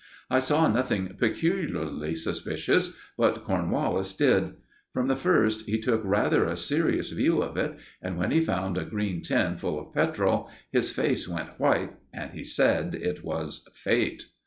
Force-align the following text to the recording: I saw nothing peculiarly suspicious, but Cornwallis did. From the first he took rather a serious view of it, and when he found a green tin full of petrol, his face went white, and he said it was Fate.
I 0.31 0.39
saw 0.39 0.67
nothing 0.67 1.15
peculiarly 1.19 2.15
suspicious, 2.15 2.97
but 3.19 3.43
Cornwallis 3.43 4.13
did. 4.15 4.55
From 4.91 5.07
the 5.07 5.15
first 5.15 5.67
he 5.67 5.79
took 5.79 6.01
rather 6.03 6.43
a 6.45 6.55
serious 6.55 7.11
view 7.11 7.43
of 7.43 7.55
it, 7.55 7.77
and 8.01 8.17
when 8.17 8.31
he 8.31 8.41
found 8.41 8.79
a 8.79 8.83
green 8.83 9.21
tin 9.21 9.57
full 9.57 9.79
of 9.79 9.93
petrol, 9.93 10.49
his 10.71 10.89
face 10.89 11.27
went 11.29 11.59
white, 11.59 11.93
and 12.11 12.31
he 12.31 12.43
said 12.43 12.95
it 12.95 13.23
was 13.23 13.67
Fate. 13.75 14.23